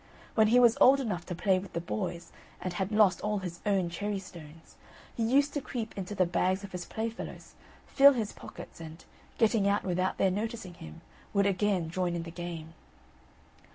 When 0.33 0.47
he 0.47 0.59
was 0.59 0.79
old 0.81 0.99
enough 0.99 1.27
to 1.27 1.35
play 1.35 1.59
with 1.59 1.73
the 1.73 1.79
boys, 1.79 2.31
and 2.59 2.73
had 2.73 2.91
lost 2.91 3.21
all 3.21 3.37
his 3.37 3.59
own 3.67 3.87
cherry 3.91 4.17
stones, 4.17 4.75
he 5.15 5.21
used 5.21 5.53
to 5.53 5.61
creep 5.61 5.95
into 5.95 6.15
the 6.15 6.25
bags 6.25 6.63
of 6.63 6.71
his 6.71 6.85
playfellows, 6.85 7.53
fill 7.85 8.13
his 8.13 8.33
pockets, 8.33 8.81
and, 8.81 9.05
getting 9.37 9.67
out 9.67 9.83
without 9.83 10.17
their 10.17 10.31
noticing 10.31 10.73
him, 10.73 11.01
would 11.35 11.45
again 11.45 11.91
join 11.91 12.15
in 12.15 12.23
the 12.23 12.31
game. 12.31 12.73